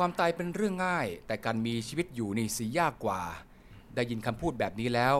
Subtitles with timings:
[0.00, 3.20] วามตายเป็นเรื่องง่าย แต่การมีชีวิตอยู่นี่สิยากกว่า
[3.94, 5.14] ได้ยินคำพูดแบบนี้แล้ว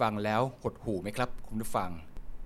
[0.00, 1.90] ฟังแล้วหดหูไหมครับ คุณผู้ฟัง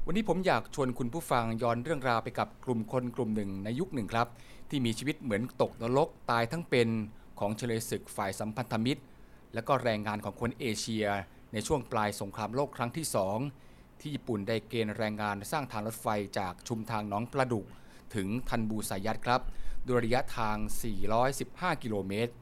[0.07, 4.27] วันนี้ผมอยากชวนคุณผู้ฟังย้อนเรื่องราวไปกับกลุ่มคนกลุ่มหนึ่งในยุคหนึ่งครับ
[4.71, 6.89] ที่มีชีวิตเหมือนตกนรกตายทั้งเป็น
[7.41, 9.03] ของเฉลยศึกฝ่ายสัมพันธมิตร
[9.55, 11.07] และก็แรงงานของคนเอเชีย
[11.53, 13.39] ในช่วงปลายสงครามโลกครั้งที่สอง
[14.01, 16.07] ที่ญี่ปุ่นได้เกณฑ์แรงงานสร้างทางรถไฟ
[16.39, 17.67] จากชุมทางหนองปลาดุก
[18.15, 19.41] ถึงทันบูสายัดครับ
[19.87, 20.57] โดยระยะทาง
[21.21, 22.33] 415 กิโลเมตร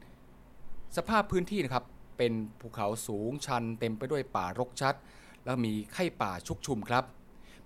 [0.97, 1.85] สภาพพื้นที่นะครับ
[2.17, 4.95] เป็นภูเขาสูงชันเต็มไปด้วยป่ารกชัด
[5.43, 7.03] แล้วมีไข้ป่าชุกชุมครับ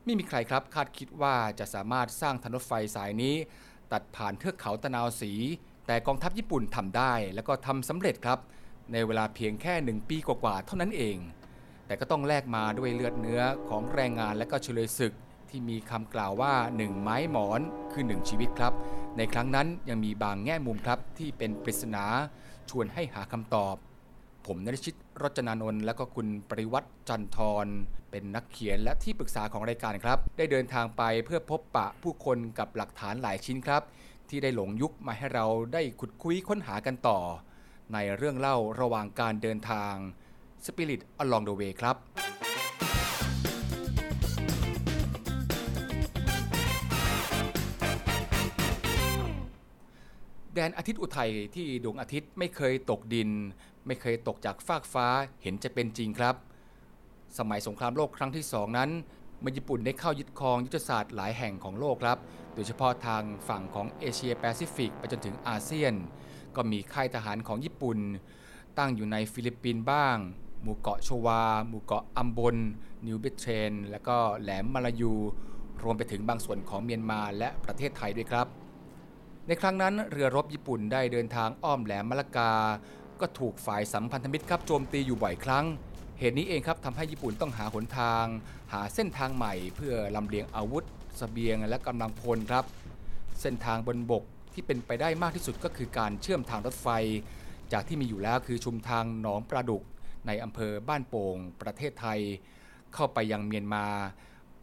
[0.04, 3.36] ไม่มีใครครับคาดคิดว่าจะสามารถสร้างทางรถไฟสายนี้
[3.92, 5.34] ตัดผ่านเทือกเขาตะนาวสี
[5.88, 8.40] แต่กองทัพญี่ปุ่นทำได้ แล้วก็ทำสำเร็จครับ
[8.92, 11.18] ในเวลาเพียงแค่หนึ่งปีกว่าๆเท่านั้นเอง
[11.86, 15.14] แต่ก็ต้องแลกมาด้วยเลือดเนื้อของแรงงานและก็เฉลยศึก
[15.56, 18.74] ที่มีคำกล่าวว่าหนึ่งไม้หมอนคือหนึ่งชีวิตครับ
[19.18, 22.06] ในครั้งนั้นยังมีบางแง่มุมครับที่เป็นปริศนา
[22.70, 23.76] ชวนให้หาคำตอบ
[24.46, 27.68] ผมนริชิตรจนานนท์และก็คุณปริวัติจันทร
[28.12, 33.82] เป็นนักเขียนและที่ปรึกษาของรายการครับ ได้เดินทางไปเพื่อพบปะผู้คนกับหลักฐานหลายชิ้นครับ
[34.30, 37.20] ที่ได้หลงยุคมาให้เราได้ขุดคุยค้นหากันต่อ
[37.94, 39.94] ในเรื่องเล่าระหว่างการเดินทาง
[40.66, 41.98] Spirit Along the Way ครับ
[50.56, 53.30] แดนอาทิตย์อุทัยที่ดวงอาทิตย์ไม่เคยตกดิน
[53.88, 55.08] ไม่เคยตกจากฟากฟ้า
[55.42, 56.36] เห็นจะเป็นจริงครับ
[57.38, 58.90] สมัยสงครามโลกครั้งที่สองนั้น
[59.40, 62.18] เมื่อญี่ปุ่นได้เข้ายึดครองยุทธศาสตร์หลายแห่งของโลกครับ
[62.54, 65.94] โดยเฉพาะทางฝั่งของเอเชียแปซิฟิกไปจนถึงอาเซียน
[66.56, 67.98] ก็มีค่ายทหารของญี่ปุ่น
[68.78, 70.18] ตั้งอยู่ในฟิลิปปินส์บ้าง
[70.62, 72.56] หมู่เกาะโชวา หมู่เกาะอัมบน
[73.06, 75.14] นิวเบเทรน และก็แหลมมาลายู
[75.84, 78.63] รวมไปถึงบางส่วนของเมียนมาและประเทศไทยด้วยครับ
[79.48, 82.54] ในครั้งนั้นเรือรบญี่ปุ่นได้เดินทางอ้อมแหลมมะละกา
[83.22, 85.66] ก็ถูกฝ่ายสัมพันธมิตรครับโจมตีอยู่บ่อยครั้ง
[86.20, 88.26] เหตุนี้เองครับทำให้ญี่ปุ่นต้องหาหนทาง
[88.74, 92.66] หาเส้นทางใหม่เพื่อลำเลียงอาวุธเสบียงและกำลังพลครับ
[93.42, 94.24] เส้นทางบนบก
[94.54, 96.88] ที่เป็นไปได้มากที่สุดก็คือการเชื่อมทางรถไฟ
[97.74, 99.84] จากที่มีอยู่แล้วคือชุมทางหนองปลาดุก
[100.28, 102.20] ในอำเภอบ้านโป่ง ประเทศไทย
[102.94, 103.86] เข้าไปยังเมียนมา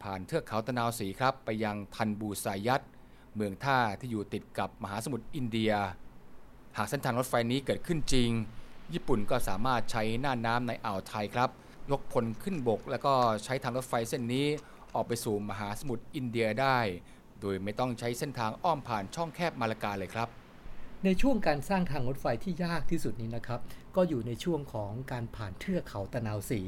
[0.01, 2.81] ผ่านเทือกเขาตะนาวสีครับ ไปยังทันบูสายัต
[3.35, 5.73] เมืองท่าที่อยู่ติดกับมหาสมุทรอินเดีย
[6.77, 8.29] หากเส้นทางรถไฟนี้เกิดขึ้นจริง
[8.93, 11.49] ญี่ปุ่นก็สามารถใช้หน้าน้ำในอ่าวไทยครับ
[11.91, 14.47] ยกพลขึ้นบก แล้วก็ใช้ทางรถไฟเส้นนี้
[14.93, 16.79] ออกไปสู่มหาสมุทรอินเดียได้
[17.41, 20.27] โดยไม่ต้องใช้เส้นทางอ้อมผ่านช่องแคบมาลากาเลยครับ
[21.05, 23.59] ในช่วงการสร้างทางรถไฟที่ยากที่สุดนี้นะครับ
[23.95, 26.61] ก็อยู่ในช่วงของการผ่านเทือกเขาตะนาวสี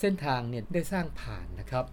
[0.00, 1.84] เส้นทางเนี่ยได้สร้างผ่านนะครับ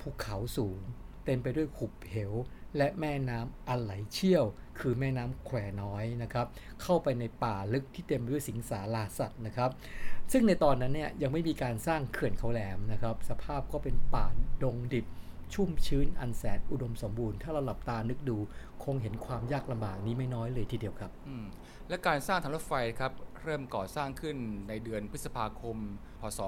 [0.00, 0.78] ภูเขาสูง
[1.24, 2.32] เต็มไปด้วยขุบเหว
[2.76, 4.44] และแม่น้ำอันไหลเชี่ยว
[4.78, 6.46] คือแม่น้ำแควน้อยนะครับ
[6.82, 9.70] เข้าไปในป่าลึกที่เต็มไปด้วยสิงสาราสัตว์นะครับ
[10.32, 14.26] ซึ่งในตอนนั้นเนี่ยยังไม่มีการสร้างเขื่อนเขาแหลมนะครับ สภาพก็เป็นป่า
[14.62, 15.06] ดงดิบ
[15.54, 18.38] ชุ่มชื้นอันแสนอุดมสมบูรณ์ ถ้าเราหลับตานึกดู
[18.84, 21.12] คงเห็นความยากลำบากนี้ไม่น้อยเลยทีเดียวครับ
[21.88, 23.12] และการสร้างทางรถไฟครับ
[23.42, 24.36] เริ่มก่อสร้างขึ้น
[24.68, 25.76] ในเดือนพฤษภาคม
[26.20, 26.38] พศ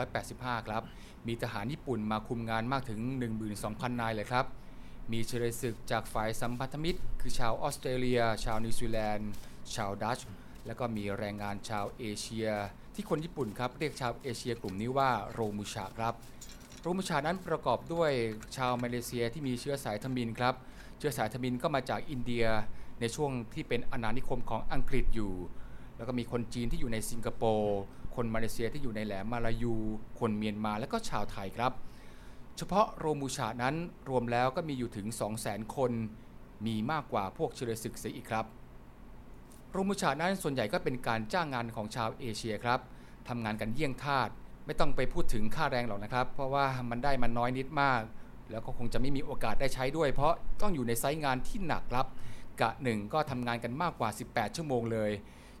[0.00, 0.82] 2485 ครับ
[1.26, 3.00] มีทหารญี่ปุ่นมาคุมงานมากถึง
[3.50, 4.46] 12,000 นายเลยครับ
[5.10, 9.30] มีเฉลยศึกจากฝ่ายสัมพันธมิตร คือชาวออสเตรเลีย ชาวนิวซีแลนด์
[9.74, 10.28] ชาวดัตช์
[10.66, 12.48] แล้วก็มีแรงงานชาวเอเชีย
[12.94, 16.14] ที่คนญี่ปุ่นครับเรียกชาวเอเชียกลุ่มนี้ว่าโรมุชาครับ
[16.80, 18.10] โรมุชานั้นประกอบด้วย
[18.56, 20.54] ชาวมาเลเซียที่มีเชื้อสายทมินครับ
[20.98, 22.46] เชื้อสายทมินก็มาจากอินเดีย
[23.00, 25.32] ในช่วงที่เป็นอาณานิคมของอังกฤษอยู่
[25.96, 27.78] แล้วก็มีคนจีนที่อยู่ในสิงคโปร์
[28.14, 29.74] คนมาเลเซียที่อยู่ในแหลมมาลายู
[30.18, 31.72] คนเมียนมาและก็ชาวไทยครับ
[32.56, 33.74] เฉพาะโรมูชานั้น
[34.08, 35.06] รวมแล้วก็มีอยู่ถึง
[35.40, 35.92] 200,000 คน
[36.66, 38.46] มีมากกว่าพวกเฉลยศึกเสียอีกครับ
[39.72, 42.80] โรมูชานั้นส่วนใหญ่ก็เป็นการจ้างงานของชาวเอเชียครับ
[43.28, 44.28] ทำงานกันเยี่ยงทาส
[44.66, 48.02] ไม่ต้องไปพูดถึงค่าแรงหรอกนะครับ เพราะว่ามันได้มันน้อยนิดมาก
[48.50, 50.32] แล้วก็คงจะไม่มีโอกาสได้ใช้ด้วย เพราะ
[50.62, 52.06] ต้องอยู่ในไซต์งานที่หนักครับ
[52.60, 55.10] กะหนึ่งก็ทำงานกันมากกว่า 18 ชั่วโมงเลย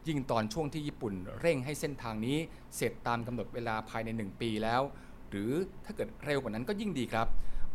[0.08, 2.36] ยิ่งตอนช่วงที่ญี่ปุ่นเร่งให้เส้นทางนี้
[2.76, 4.82] เสร็จตามกำหนดเวลาภายใน 1 ปีแล้ว
[5.32, 5.52] หรือ
[5.84, 7.26] ถ้าเกิดเร็วกว่านั้นก็ยิ่งดีครับ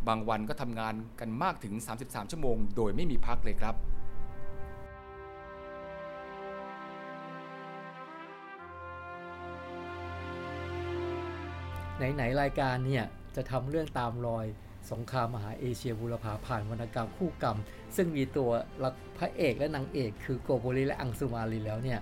[0.07, 1.73] บางวันก็ทำงานกันมากถึง
[2.03, 3.75] 33 ชั่วโมง โดยไม่มีพักเลยครับ
[11.97, 13.05] ไหนๆรายการเนี่ย
[13.35, 14.45] จะทำเรื่องตามรอย
[14.91, 17.57] สงครามมหาเอเชียบูรพาผ่านวรรณกรรมคู่กรรม
[17.95, 18.49] ซึ่งมีตัว
[18.83, 21.99] ละพระเอกและนางเอกคือโกโบริและอังสุมาลีแล้วเนี่ย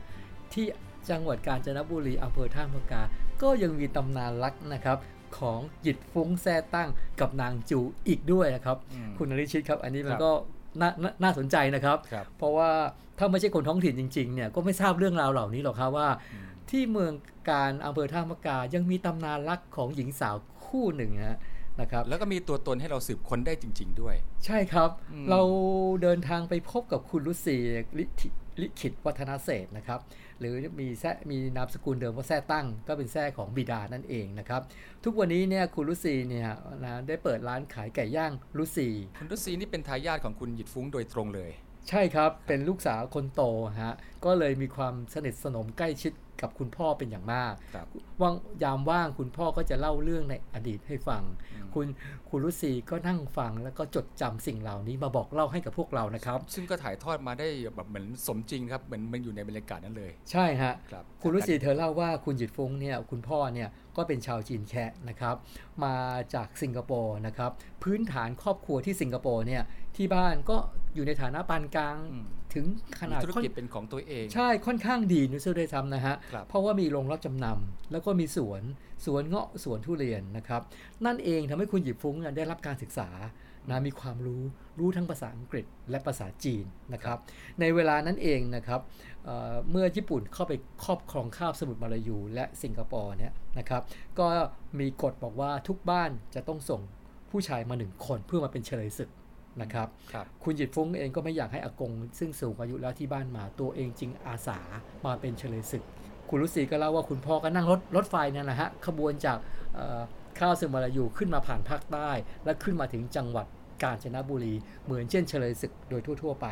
[0.54, 0.66] ที่
[1.10, 3.02] จังหวัดกาญจนบุรีอำเภอท่ามกา
[3.42, 4.98] ก็ยังมีตำนานรักนะครับ
[5.38, 6.90] ของหยิดฟุ้งแซ่ตั้ง
[7.22, 10.32] กับนางจูอีกด้วยนะครับอืมคุณนริชิตครับ อันนี้มัคนรับก็
[10.82, 12.70] นานาน่าสนใจนะครับครับ เพราะว่า
[13.20, 17.14] ถ้าไม่ใช่คนท้องถิ่นจริงๆเนี่ยก็ไม่ทราบเรื่องราวเหล่านี้หรอกครับว่าอืมที่เมือง
[17.52, 20.36] การอำเภอท่ามะกายังมีตำนานรักของหญิงสาว
[20.68, 21.38] คู่หนึ่งนะฮะ
[21.82, 24.16] นะครับแล้วก็มีตัวตนให้เราสืบค้นได้จริง ๆ ด้วย
[24.46, 25.42] ใช่ครับอืมเรา
[26.02, 27.58] เดินทางไปพบกับคุณลุสี
[28.62, 30.00] ลิขิลิขิตวัฒนเศรษฐ์นะครับ
[30.40, 34.62] หรือมีแท้มีนามสกุลเดิมว่าแท้ตั้ง ก็เป็นแท้ของบิดานั่นเองนะครับ
[35.04, 36.50] ทุกวันนี้เนี่ยคุณลุสีเนี่ย
[36.84, 38.88] นะได้เปิดร้านขายไก่ย่างลุสี
[39.18, 41.52] คุณรุษีนี่เป็นทายาทของคุณหยิดฟุ้งโดยตรงเลย
[41.90, 43.42] ใช่ครับ เป็นลูกสาวคนโต
[43.82, 47.88] ฮะ ก็เลยมีความสนิทสนมใกล้ชิด กับคุณพ่อเป็นอย่างมากครับ
[48.22, 48.34] ว่าง
[48.64, 51.24] ยามว่างคุณพ่อก็จะเล่าเรื่องในอดีตให้ฟัง
[51.54, 51.88] อืมคุณ
[52.30, 65.36] คุณรุษีก็นั่งฟังแล้วก็จดจำสิ่งเหล่านี้มาบอกเล่าให้กับพวกเรานะครับ ซึ่งก็ถ่ายทอดมาได้แบบเหมือนสมจริงครับเหมือนมันอยู่ในบรรยากาศนั้นเลย ใช่ฮะครับคุณรุษีเธอเล่าว่าคุณหยิดฟงเนี่ยคุณพ่อเนี่ยก็เป็นชาวจีนแคะนะครับ
[65.84, 65.96] มา
[66.34, 67.52] จากสิงคโปร์นะครับ
[67.84, 69.64] พื้นฐานครอบครัวที่สิงคโปร์เนี่ย
[69.96, 70.58] ที่บ้านก็
[70.96, 72.66] อยู่ในฐานะปานกลางอืม ถึง
[72.98, 78.62] ขมีนาดธุรค่อนกิจเป็นของตัวเอง ใช่ค่อนข้างดีนุสด้วยซ้ำนะฮะครับเพราะว่ามีโรงรับจำนำแล้วก็มีสวน
[79.06, 80.62] สวนเงาะสวนทุเรียนนะครับ
[81.06, 83.10] นั่นเองทำให้คุณหยิบฟุ้งเนี่ยได้รับการศึกษา
[83.70, 84.44] นะมีความรู้
[84.80, 87.18] รู้ทั้งภาษาอังกฤษและภาษาจีนนะครับ
[87.60, 88.82] ในเวลานั้นเองนะครับ
[89.26, 90.54] เอ่อเมื่อญี่ปุ่นเข้าไป
[90.84, 93.82] ครอบครองคาบสมุทรมาลายู และสิงคโปร์เนี่ยนะครับ
[94.20, 94.26] ก็
[94.80, 96.82] มีกฎบอกว่าทุกบ้านจะต้องส่ง
[97.32, 99.10] ผู้ชายมาหนึ่งคนเพื่อมาเป็นเฉลยศึก
[99.62, 104.60] นะครับครับคุณหยิดฟุ้งเองก็ไม่อยากให้อากง ซึ่งสูงอายุแล้วที่บ้านมาตัวเองจึงอาสา
[105.06, 105.84] มาเป็นเฉลยศึก
[106.30, 109.38] คุณรุษีก็เล่าว่าคุณพ่อก็นั่งรถรถไฟนั่นแหละฮะขบวนจาก
[109.76, 110.02] เอ่อ
[110.40, 112.10] ข้าวซึมาลายูขึ้นมาผ่านภาคใต้
[112.46, 113.48] และขึ้นมาถึงจังหวัด
[113.84, 114.54] กาญจนบุรี
[114.86, 116.48] เหมือนเช่นเฉลยศึกโดยทั่ว ๆ ไป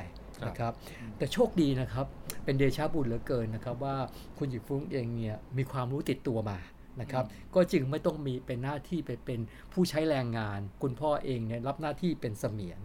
[0.47, 0.73] นะครับ
[1.17, 2.05] แต่โชคดีนะครับ
[2.43, 3.95] เป็นเดชาบุญเหลือเกินนะครับว่า
[4.37, 6.57] คุณหยิบฟุ้งเองเนี่ยมีความรู้ติดตัวมา
[7.01, 7.25] นะครับ
[7.55, 9.39] ก็จึงไม่ต้องมีเป็นหน้าที่ไปเป็น
[9.73, 12.81] ผู้ใช้แรงงาน คุณพ่อเองเนี่ยรับหน้าที่เป็นเสมียน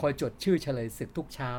[0.00, 1.52] คอยจดชื่อเฉลยศึกทุกเช้า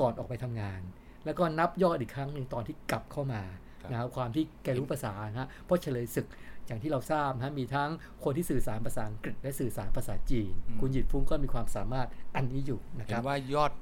[0.00, 0.80] ก่อนออกไปทำงาน
[1.24, 3.42] แล้วก็นับยอดอีกครั้งหนึ่งตอนที่กลับเข้ามา
[3.82, 6.26] ครับนะครับความที่แกรู้ภาษานะฮะเพราะเฉลยศึก
[6.66, 7.90] อย่างที่เราทราบนะฮะมีทั้ง
[8.24, 13.72] คนที่สื่อสารภาษาอังกฤษและสื่อสารภาษาจีน คุณหยิดฟุ้งก็มีความสามารถอันนี้อยู่นะคเห็รับนว่ายอด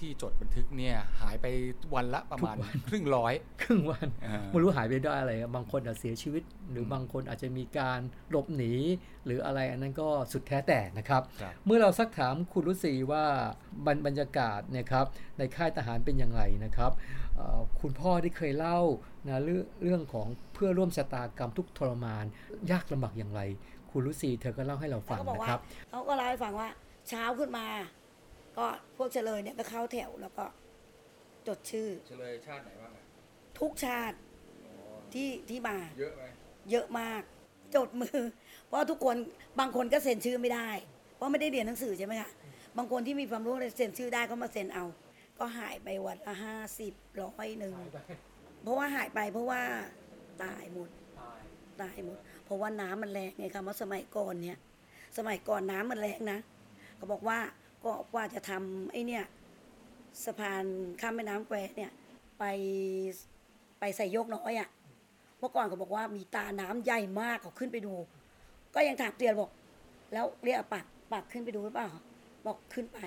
[0.00, 1.46] ที่จดบันทึกเนี่ยหายไป
[1.94, 8.00] วันละประมาณทุกวันครึ่งร้อย ครึ่งวันอ่าไม่รู้หายไปได้อะไร บางคนอาจเสียชีวิต หรือมบางคนอาจจะมีการ
[8.30, 8.74] หลบหนี
[9.24, 13.24] หรืออะไรอันนั้นก็สุดแท้แต่นะครับครับเมื่อเราซักถามคุณรุษีว่า
[13.86, 15.06] บรรบรรยากาศเนะครับ
[15.38, 16.92] ในค่ายทหารเป็นอย่างไรนะครับ
[17.36, 18.78] เอ่อคุณพ่อได้เคยเล่า
[19.28, 22.24] นะเรื่องเรื่องของเพื่อร่วมชะตากรรมทุกข์ทรมาน
[22.70, 23.40] ยากลำบากอย่างไร
[23.90, 25.60] คุณรุษีเธอก็เล่าให้เราฟัเขางก็บอกนะว่าครับ
[25.90, 26.68] เขาก็เล่าให้ฟังว่า
[27.08, 27.66] เช้าขึ้นมา
[28.58, 28.66] ก็
[28.96, 30.44] พวกเฉลยเนี่ยก็เข้าแถวแล้วก็
[31.46, 33.04] จดชื่อ เฉลยชาติไหนบ้างอะ
[33.60, 34.16] ทุกชาติ
[35.14, 36.22] ที่ที่มา เยอะไหม
[36.70, 37.22] เยอะมาก
[37.76, 38.20] จดมือ
[38.66, 39.16] เพราะทุกคน
[39.60, 40.70] บางคนก็เซ็นชื่อไม่ได้
[41.16, 42.30] เพราะไม่ได้เรียนหนังสือใช่ไหมคะ
[42.76, 44.84] บางคนที่มีความรู้เลยเซ็นชื่อได้ก็มาเซ็นเอา
[45.38, 47.74] ก็หายไปวันละห้าสิบร้อยหนึ่ง
[48.62, 49.62] เพราะว่าหายไปเพราะว่า
[50.44, 50.90] ตายหมด
[51.82, 54.58] ตายหมด เพราะว่าน้ำมันแรงไงคะเมื่อสมัยก่อนเนี่ย
[55.18, 56.38] สมัยก่อนน้ำมันแรงนะ
[56.96, 57.38] เขาบอกว่า
[57.84, 59.24] ก็กว่าจะทำไอ้เนี่ย
[60.24, 60.64] สะพาน
[61.00, 61.90] ข้ามแม่น้ำแควเนี่ย
[62.38, 62.44] ไป
[63.80, 64.68] ไปใส่โยกน้อยอะ่ะ
[65.38, 67.94] เมื่อก่อนเขาบอกว่ามีตาน้ำใหญ่มากเขาขึ้นไปดู
[68.74, 69.50] ก็ยังถามเตียนบอก
[70.12, 71.88] แล้วเรียกปากปากขึ้นไปดูหรือเปล่า
[72.46, 73.00] บอกขึ้นไป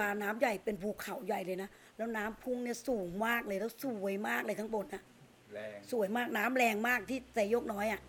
[0.00, 5.02] ตาน้ำใหญ่เป็นภูเขาใหญ่เลยนะแล้วน้ำพุ่งเนี่ยสูงมากเลยแล้วสวยมากเลยข้างบนนะ
[5.54, 8.00] แรงสวยมากน้ำแรงมากที่ใส่ยกน้อยอะ่ะ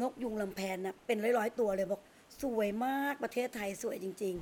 [0.00, 2.02] นกยุงลำแพนนะเป็นร้อยๆตัวเลยบอก
[2.42, 4.36] สวยมากประเทศไทยสวยจริง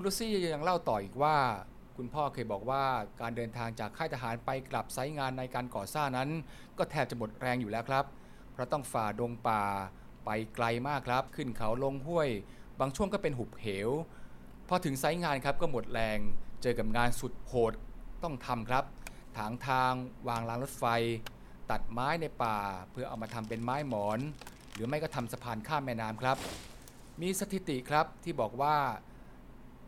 [0.00, 1.36] คุณลูซี่ยังเล่าต่ออีกว่า
[1.96, 2.84] คุณพ่อเคยบอกว่า
[3.20, 6.30] การเดินทางจากค่ายทหารไปกลับไซต์งานในการก่อสร้างนั้น
[6.78, 8.04] ก็แทบจะหมดแรงอยู่แล้วครับ
[8.52, 9.62] เพราะต้องฝ่าดงป่า
[10.24, 12.28] ไปไกลมากครับ ขึ้นเขาลงห้วย
[12.80, 13.90] บางช่วงก็เป็นหุบเหว
[14.68, 16.18] พอถึงไซต์งานครับก็หมดแรง
[16.62, 17.72] เจอกับงานสุดโหด
[18.22, 18.84] ต้องทำครับ
[19.38, 19.92] ถางทาง
[20.28, 20.84] วางรางรถไฟ
[21.70, 22.58] ตัดไม้ในป่า
[22.90, 24.18] เพื่อเอามาทำเป็นไม้หมอน
[24.72, 26.36] หรือไม่ก็ทำสะพานข้ามแม่น้ำครับ
[27.20, 28.76] มีสถิติครับที่บอกว่า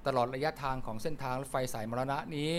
[0.07, 2.53] ตลอดระยะทางของเส้นทางรถไฟสายมรณะนี้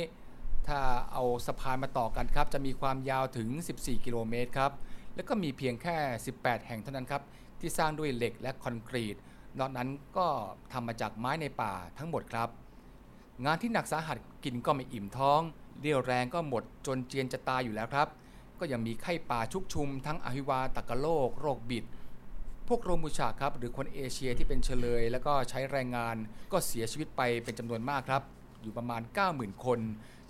[0.68, 0.80] ถ้า
[1.12, 4.72] เอาสะพานมาต่อกันครับ จะมีความยาวถึง 14 กิโลเมตรครับ
[5.16, 5.98] แล้วก็มีเพียงแค่
[6.32, 7.22] 18 แห่งเท่านั้นครับ
[7.60, 9.16] ที่สร้างด้วยเหล็กและคอนกรีต
[9.60, 10.28] นอกนั้นก็
[10.72, 12.50] ทำมาจากไม้ในป่าทั้งหมดครับ
[13.46, 15.42] งานที่หนักสาหัสกินก็ไม่อิ่มท้อง
[15.82, 18.08] เรี่ยวแรงก็หมดจนเจียนจะตายอยู่แล้วครับ
[18.60, 21.86] ก็ยังมีไข้ป่าชุกชุม ทั้งอหิวาตกะโรคโรคบิด
[22.74, 26.16] วกโรมูชาครับหรือคนเอเชียที่เป็นเฉลย แล้วก็ใช้แรงงาน
[26.52, 28.24] ก็เสียชีวิตไปเป็นจำนวนมากครับ
[28.62, 29.02] อยู่ประมาณ
[29.34, 29.80] 90,000 คน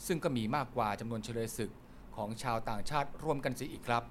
[0.06, 1.72] ซึ่งก็มีมากกว่าจำนวนเฉลยศึก
[2.16, 4.04] ของชาวต่างชาติร่วมกันเสียอีกครับ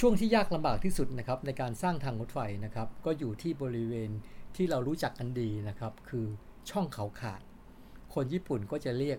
[0.00, 4.10] ช่วงที่ยากลำบากที่สุดนะครับในการสร้างทางรถไฟนะครับ ก็อยู่ที่บริเวณ
[4.56, 6.26] ที่เรารู้จักกันดีนะครับ คือ
[6.70, 7.40] ช่องเขาขาด
[8.14, 9.18] คนญี่ปุ่นก็จะเรียก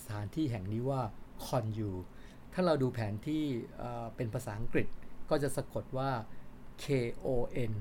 [0.00, 1.00] สถานที่แห่งนี้ว่า
[1.44, 1.90] คอนยู
[2.52, 3.42] ถ้าเราดูแผนที่
[4.16, 4.86] เป็นภาษาอังกฤษ
[5.30, 6.10] ก็จะสะกดว่า
[6.82, 6.84] K
[7.24, 7.28] O
[7.70, 7.72] N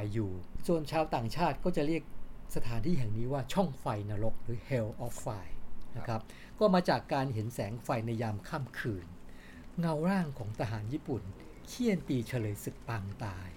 [0.00, 0.28] Y U
[0.66, 2.02] ส่วนชาวต่างชาติก็จะเรียก
[2.56, 5.54] สถานที่แห่งนี้ว่าช่องไฟนรกหรือ Hell of Fire
[5.96, 6.20] นะครับ
[6.60, 9.06] ก็มาจากการเห็นแสงไฟในยามค่ำคืน
[9.78, 11.22] เงาร่างของทหารญี่ปุ่น
[11.66, 13.48] เคี่ยนตีเฉลยศึกปางตาย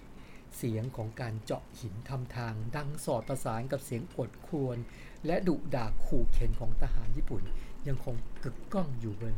[0.57, 4.77] เสียงของการเจาะหินทำทาง ดังสอดประสานกับเสียงกดควร
[5.25, 7.43] และดุด่าขู่เข็นของทหารญี่ปุ่น
[7.87, 9.35] ยังคงกึกก้องอยู่บน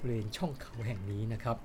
[0.00, 1.56] บริเวณช่องเขาแห่งนี้นะครับ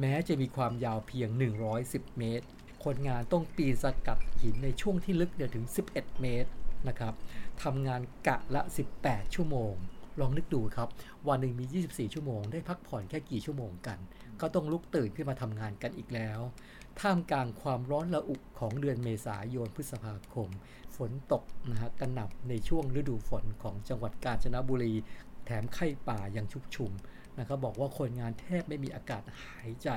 [0.00, 1.28] แม้จะมีความยาวเพียง
[1.74, 2.46] 110 เมตร
[2.84, 6.50] คนงานต้องปีนสกัดหินในช่วงที่ลึกเนี่ยถึง 11 เมตร
[6.88, 7.14] นะครับ
[7.62, 8.62] ทำงานกะละ
[8.98, 9.74] 18 ชั่วโมง
[10.20, 10.88] ลองนึกดูครับ
[11.28, 13.98] วันหนึ่งมี 24 ชั่วโมง ได้พักผ่อนแค่กี่ชั่วโมงกัน
[14.40, 16.40] ก็ต้องลุกตื่นขึ้นมาทำงานกันอีกแล้ว
[17.00, 20.48] ท่ามกลางความร้อนระอุของเดือนเมษายนพฤษภาคม
[20.96, 24.94] ฝนตกนะฮะกระหน่ำในช่วงฤดูฝนของจังหวัดกาญจนบุรี
[25.46, 26.92] แถมไข้ป่ายังชุกชุม
[27.38, 29.88] นะครับบอกว่าคนงานแทบไม่มีอากาศหายใจ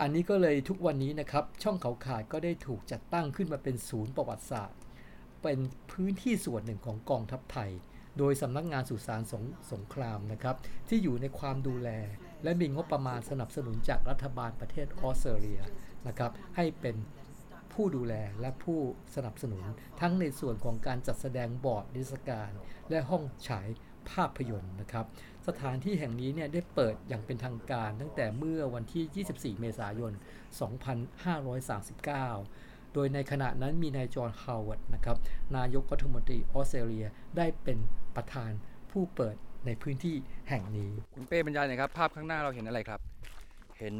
[0.00, 4.80] อันนี้ก็เลยทุกวันนี้นะครับ ช่องเขาขาดก็ได้ถูกจัดตั้งขึ้นมาเป็นศูนย์ประวัติศาสตร์
[5.42, 5.58] เป็น
[5.92, 7.70] พื้นที่ส่วนหนึ่งของกองทัพไทย
[8.18, 10.56] โดยสำนักงงานสุสานสงสงครามนะครับ
[10.88, 11.88] ที่อยู่ในความดูแล
[12.42, 15.62] และมีงบประมาณสนับสนุนจากรัฐบาลประเทศออสเตรเลีย
[16.06, 16.96] นะครับ ให้เป็น
[17.72, 18.80] ผู้ดูแลและผู้
[19.14, 19.64] สนับสนุน
[20.00, 22.50] ทั้งในส่วนของการจัดแสดงบอร์ดนิทรรศการ
[22.90, 23.68] และห้องฉาย
[24.10, 25.06] ภาพยนตร์นะครับ
[25.46, 30.12] สถานที่แห่งนี้เนี่ยได้เปิดอย่างเป็นทางการตั้งแต่เมื่อวันที่ 24 เมษายน
[31.32, 35.16] 2539 โดยในขณะนั้นมีนายจอห์นฮาวเวิร์ดนะครับ
[35.56, 37.78] นายกรัฐมนตรีออสเตรเลียได้เป็น
[38.16, 38.50] ประธาน
[38.90, 39.36] ผู้เปิด
[39.66, 40.16] ในพื้นที่
[40.48, 43.00] แห่งนี้ คุณเป้บรรยายหน่อยครับ ภาพข้างหน้าเราเห็นอะไรครับ
[43.78, 43.94] เห็น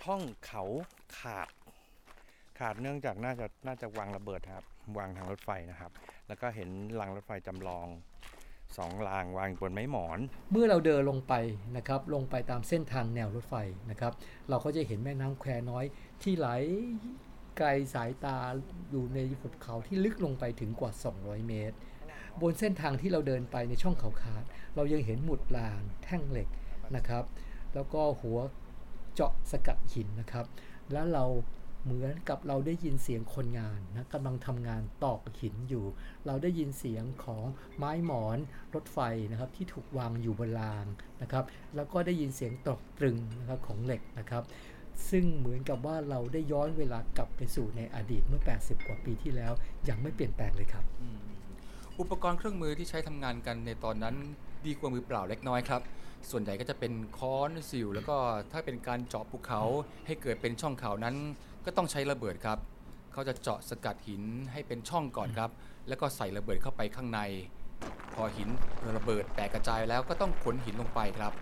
[0.00, 0.64] ช่องเขา
[1.18, 1.48] ขาด
[2.58, 4.64] ขาดเนื่องจากน่าจะน่าจะวางระเบิดครับ
[4.98, 5.90] วางทางรถไฟนะครับ
[6.28, 6.68] แล้วก็เห็น
[7.00, 7.86] รางรถไฟจำลอง
[8.76, 10.18] สองรางวางบนไม้หมอน
[10.50, 11.34] เมื่อเราเดินลงไป
[11.76, 13.54] นะครับลงไปตามเส้นทางแนวรถไฟ
[13.90, 14.12] นะครับ
[14.48, 15.84] เราก็จะเห็นแม่น้ำแควน้อย
[16.22, 16.48] ที่ไหล
[17.58, 18.38] ไกลสายตา
[18.90, 21.76] อยู่ในหุบเขาที่ลึกลงไปถึงกว่า 200 เมตร
[22.40, 24.44] บนเส้นทางที่เราเดินไปในช่องเขาขาด
[24.74, 26.48] เรายังเห็นหมุดรางแท่งเหล็ก
[26.96, 27.24] นะครับ
[27.74, 28.38] แล้วก็หัว
[29.14, 30.46] เจาะสกัดหินนะครับ
[30.92, 31.24] แล้วเรา
[31.88, 35.84] เหมือนกับเราได้ยินเสียงคนงานนะกำลังทำงานตอกหินอยู่
[36.26, 37.44] เราได้ยินเสียงของ
[37.76, 38.38] ไม้หมอน
[38.74, 38.98] รถไฟ
[39.30, 40.86] นะครับที่ถูกวางอยู่บนราง
[41.22, 41.44] นะครับ
[41.76, 44.44] แล้วก็ได้ยินเสียงตอกตรึงนะครับของเหล็กนะครับ
[45.10, 49.52] ซึ่งเหมือนกับว่าเราได้ย้อนเวลากลับไปสู่ในอดีตเมื่อ 80 กว่าปีที่แล้ว
[49.88, 50.84] ยังไม่เปลี่ยนแปลงเลยครับ
[52.00, 54.14] อุปกรณ์เครื่องมือที่ใช้ทำงานกันในตอนนั้น
[54.66, 55.82] ดีกว่ามือเปล่าเล็กน้อยครับ
[56.30, 58.16] ส่วนใหญ่ก็จะเป็นค้อนสิวแล้วก็
[58.52, 59.62] ถ้าเป็นการเจาะภูเขา
[60.06, 61.16] ให้เกิดเป็นช่องเขานั้น
[61.64, 62.58] ก็ต้องใช้ระเบิดครับ
[63.12, 64.22] เขาจะเจาะสกัดหิน
[64.52, 65.50] ให้เป็นช่องก่อนครับ
[65.88, 67.20] แล้วก็ใส่ระเบิดเข้าไปข้างใน
[68.14, 68.48] พอหิน
[68.96, 71.32] ระเบิดแตกกระจายแล้วก็ต้องขนหินลงไปครับ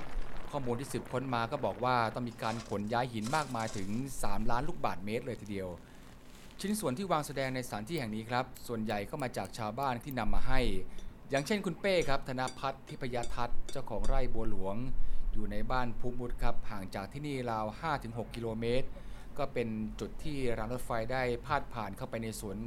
[0.50, 3.88] ข้อมูลที่สืบค้นมาก็บอกว่าต้องมีการขนย้ายหินมากมายถึง
[4.20, 5.68] 3 ล้านลูกบาศก์เมตรเลยทีเดียว
[6.60, 10.60] ชิ้นส่วนที่วางแสดงในสถานที่แห่งนี้ครับ ส่วนใหญ่ก็มาจากชาวบ้านที่นำมาให้
[11.30, 14.76] อย่างเช่นคุณเป้ครับ ธนพัฒน์ทิพยทัศน์เจ้าของไร่บัวหลวง
[15.34, 17.66] อยู่ในบ้านภูมุดครับห่างจากที่นี่ราว
[18.00, 18.86] 5-6 กิโลเมตร
[19.38, 19.68] ก็เป็น
[20.00, 22.58] จุดที่รางรถไฟได้พาดผ่านเข้าไปในสวน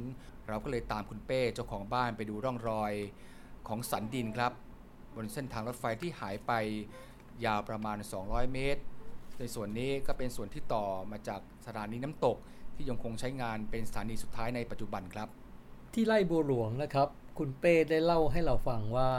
[0.48, 2.92] เราก็เลยตามคุณเป้เจ้าของบ้านไปดูร่องรอย
[3.68, 4.52] ของสันดินครับ
[5.14, 6.52] บนเส้นทางรถไฟที่หายไป
[7.44, 8.82] ยาวประมาณ 200 เมตร
[9.38, 12.36] ในส่วนนี้ก็เป็นส่วนที่ต่อมาจากสถานีน้ำตก
[12.74, 15.28] ที่ยังคงใช้งานเป็นสถานีสุดท้ายในปัจจุบันครับ
[15.94, 17.08] ที่ไร่บัวหลวงนะครับ
[17.38, 19.10] คุณเป้ได้เล่าให้เราฟังว่า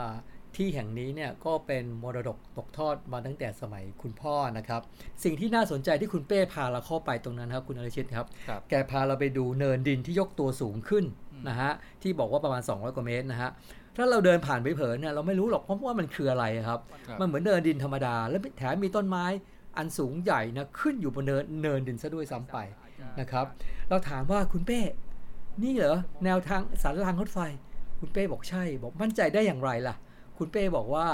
[0.56, 4.80] ที่แห่งนี้เนี่ยก็เป็นมรดกตกทอดมาตั้งแต่สมัยคุณพ่อนะครับ
[5.24, 11.04] สิ่งที่น่าสนใจที่คุณเป้พาเราเข้าไปตรงนั้นครับคุณอริชิตครับครับแกพาเราไปดูเนินดินที่ยกตัวสูงขึ้น
[11.48, 13.50] นะฮะที่บอกว่าประมาณ 200 กว่าเมตรนะฮะ
[13.96, 19.24] ถ้าเราเดินผ่านไปเผินเนี่ยเราไม่รู้หรอกเพราะว่ามันคืออะไรครับครับมันเหมือนเนินดินธรรมดา แล้วแถมมีต้นไม้
[19.76, 22.56] อันสูงใหญ่นะขึ้นอยู่บนเนินเนินดินซะด้วยซ้ำไป
[23.20, 23.46] นะครับ
[23.88, 24.80] เราถามว่าคุณเป้
[25.62, 27.38] นี่เหรอแนวทางสารรางรถไฟ
[28.00, 29.94] คุณเป้บอกใช่ บอกมั่นใจได้อย่างไรล่ะ
[30.42, 31.06] คุณเป้บอกว่า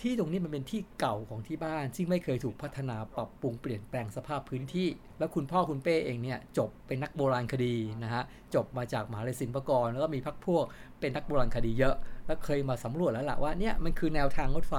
[0.00, 8.22] ที่ตรงนี้มันเป็นที่เก่าของที่บ้าน ซึ่งไม่เคยถูกพัฒนาปรับปรุงเปลี่ยนแปลงสภาพพื้นที่ แล้วคุณพ่อคุณเป้เองเนี่ยจบเป็นนักโบราณคดีนะฮะ
[8.54, 10.64] จบมาจากมหาลัยศิลปากร แล้วก็มีพักพวก
[11.00, 14.74] เป็นนักโบราณคดีเยอะ แล้วเคยมาสำรวจแล้วล่ะว่าเนี่ยมันคือแนวทางรถไฟ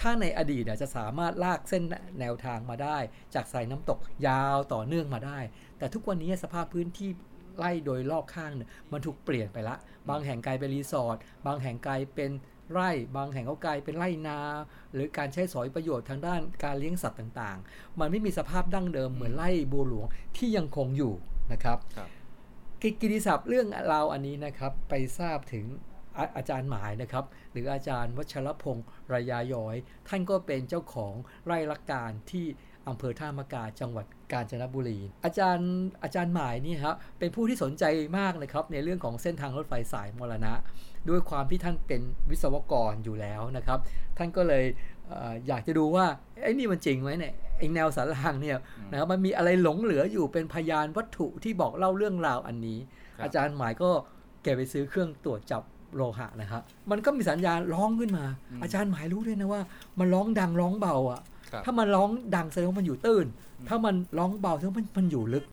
[0.00, 1.82] ถ้าในอดีตจะสามารถลากเส้น
[2.20, 2.98] แนวทางมาได้
[3.34, 5.38] จากสายน้ำตกยาวต่อเนื่องมาได้
[5.78, 7.10] แต่ทุกวันนี้สภาพพื้นที่
[7.58, 9.76] ไล่โดยรอบข้างเนี่ยมันถูกเปลี่ยนไปละ
[10.08, 11.16] บางแห่งกลายเป็นรีสอร์ท
[11.46, 12.30] บางแห่งกลายเป็น
[12.72, 14.38] ไร่บางแห่งก็กลายเป็นไร่นา
[14.94, 20.06] หรือการใช้สอยประโยชน์ทางด้านการเลี้ยงสัตว์ต่างๆ มันไม่มีสภาพดั้งเดิมเหมือนไร่บัวหลวง
[20.36, 21.14] ที่ยังคงอยู่
[21.52, 22.08] นะครับครับ
[22.82, 25.66] กิกิติศัพท์เรื่องราวอันนี้นะครับไปทราบถึง
[26.18, 29.76] อาอาจารย์หมายนะครับ หรืออาจารย์วัชรพงศ์ระยาย้อย
[30.08, 31.14] ท่านก็เป็นเจ้าของ
[31.46, 32.46] ไร่ละการที่
[32.88, 35.70] อำเภอท่ามะกาจังหวัดกาญจนบุรี อาจารย์
[36.02, 37.84] อาจารย์หมายนี่ครับเป็นผู้ที่สนใจ
[38.18, 40.52] มากนะครับในเรื่องของเส้นทางรถไฟสายมรณะ
[41.08, 43.78] ด้วยความที่ท่านเป็นวิศวกรอยู่แล้วนะครับ
[44.18, 44.64] ท่านก็เลย
[45.08, 46.06] เอออยากจะดูว่า
[46.42, 48.58] ไอ้นี่มันจริงไหมเนี่ยไอ้แนวสารางเนี่ย
[48.90, 52.78] นะครับมันมีอะไรหลงเหลืออยู่เป็นพยานวัตถุที่บอกเล่าเรื่องราวอันนี้
[53.18, 53.90] ครับอาจารย์หมายก็
[54.42, 55.62] แกไปซื้อเครื่องตรวจจับ
[55.96, 58.24] โลหะนะครับมันก็มีสัญญาณร้องขึ้นมา
[58.62, 59.62] อาจารย์หมายรู้ด้วยนะว่า
[59.98, 61.24] มันร้องดังร้องเบาอะครับ
[61.64, 63.26] ถ้ามันร้องดังแสดงว่ามันอยู่ตื้น
[63.68, 65.44] ถ้ามันร้องเบาแสดงว่ามันมันอยู่ลึก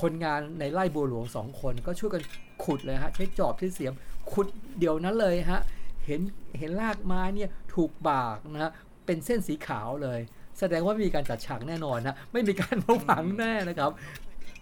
[0.00, 2.22] คนงานในไร่บัวหลวงสองคนก็ช่วยกัน
[2.64, 3.92] ขุดเลยฮะ ใช้จอบใช้เสียม
[4.32, 4.46] ขุด
[4.78, 5.60] เดี๋ยวนั้นเลยฮะ
[6.06, 6.20] เห็น
[6.58, 8.72] เห็นรากไม้เนี่ยถูกบากนะฮะ
[9.06, 10.20] เป็นเส้นสีขาวเลย
[10.58, 13.90] แสดงว่ามีการจัดฉากแน่นอนนะไม่มีการมาฝังแน่นะครับ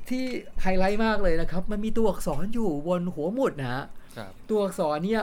[0.08, 0.24] ที่
[0.62, 3.84] ไฮไลท์มากเลยนะครับ มันมีตัวอักษรอยู่บนหัวหมุดนะฮะ
[4.16, 5.22] ครับตัวอักษรเนี่ย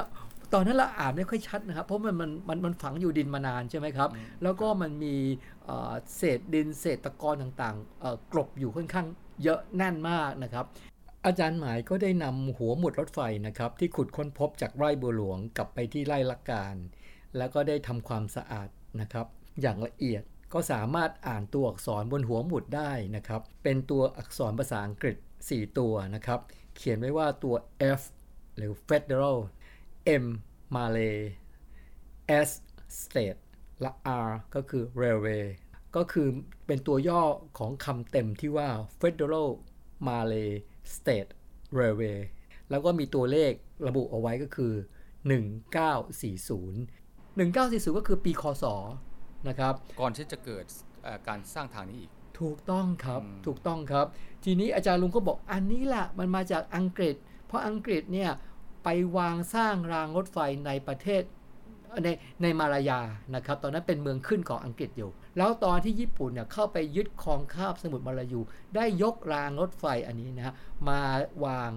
[0.54, 4.10] ตอนนั้นเราอ่านไม่ค่อยชัดนะครับ เพราะมันมันมันมันฝังอยู่ดินมานานใช่ไหมครับ
[4.44, 5.16] แล้วก็มันมี
[5.66, 9.08] เอ่อเศษดินเศษตะกอนต่างๆเอ่อกลบอยู่ค่อนข้าง
[9.44, 10.66] เยอะแน่นมากนะครับ
[11.26, 16.76] อาจารย์หมายก็ได้นำหัวหมุดรถไฟนะครับ ที่ขุดค้นพบจากไร่บัวหลวงกลับไปที่ไร่ละการ
[17.38, 18.70] แล้วก็ได้ทำความสะอาด
[19.02, 19.28] นะครับ
[19.62, 25.16] อย่างละเอียดก็สามารถอ่านตัวอักษรบนหัวหมุดได้นะครับ เป็นตัวอักษรภาษาอังกฤษ
[25.48, 26.40] 4 ตัวนะครับ
[26.76, 27.56] เขียนไว้ว่าตัว
[28.00, 28.02] F
[28.58, 29.38] หรือ Federal
[30.24, 30.26] M
[30.76, 31.18] Malay
[32.48, 32.50] S
[33.02, 33.40] State
[33.82, 33.92] และ
[34.26, 35.46] R ก็คือ Railway
[35.96, 36.28] ก็คือ
[36.68, 37.22] เป็นตัวย่อ
[37.58, 38.70] ของคำเต็มที่ว่า
[39.02, 39.50] Federal
[40.08, 40.50] Malay
[40.96, 41.30] State
[41.80, 42.20] Railway
[42.70, 43.52] แล้วก็มีตัวเลข
[43.88, 44.74] ระบุเอาไว้ก็คือ
[45.30, 45.34] 1940
[47.38, 48.66] 1940 ก็คือปีคศ
[49.48, 50.66] นะครับ ก่อนที่จะเกิด
[51.04, 54.06] เอ่อการสร้างทางนี้อีก ถูกต้องครับอืมถูกต้องครับ
[54.44, 57.16] ทีนี้อาจารย์ลุงก็บอกอันนี้แหละมันมาจากอังกฤษ
[57.48, 58.32] เพราะอังกฤษเนี่ย
[58.84, 61.24] ไปวางสร้างรางรถไฟในประเทศ
[62.04, 62.10] ใน
[62.42, 63.00] ในมาลายา
[63.36, 68.42] นะครับ ตอนนั้นเป็นเมืองขึ้นของอังกฤษอยู่ แล้วตอนที่ญี่ปุ่นเนี่ยเข้าไปยึดครองคาบสมุทรมาลายู
[68.76, 70.56] ได้ยกรางรถไฟอันนี้นะฮะ
[70.90, 71.02] มา
[71.46, 71.72] วาง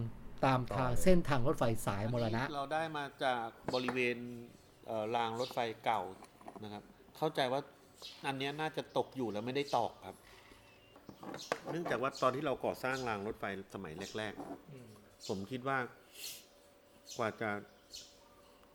[0.44, 4.16] ตามทางเส้นทางรถไฟสายมรณะ เราได้มาจากบริเวณ
[4.86, 6.02] เอ่อรางรถไฟเก่า
[6.62, 6.82] นะครับ
[7.16, 7.60] เข้าใจว่า
[8.26, 10.16] อันเนี้ยน่าจะตกอยู่แล้วไม่ได้ตอกครับ
[11.70, 14.32] เนื่องจากว่าตอนที่เราก่อสร้างรางรถไฟสมัยแรก
[14.80, 15.78] ๆ ผมคิดว่า
[17.18, 17.50] กว่าจะ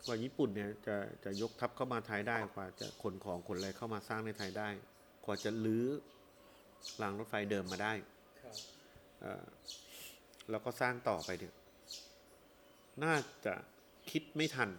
[0.05, 0.95] กว่าญี่ปุ่นเนี่ยจะ
[1.25, 4.69] จะยกทัพเข้ามาไทยได้กว่าจะขนของขนอะไรเข้ามาสร้างในไทยได้
[5.25, 5.85] กว่าจะลื้อ
[7.01, 7.93] รางรถไฟเดิมมาได้
[9.21, 9.43] เอ่อ
[10.49, 11.53] แล้วก็สร้างต่อไปเนี่ย
[13.03, 13.53] น่าจะ
[14.11, 14.69] คิดไม่ทัน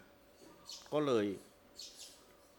[0.93, 1.27] ก็เลย